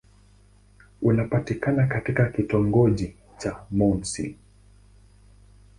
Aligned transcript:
Unapatikana 1.01 1.87
katika 1.87 2.29
kitongoji 2.29 3.15
cha 3.37 3.65
Mouassine. 3.71 4.35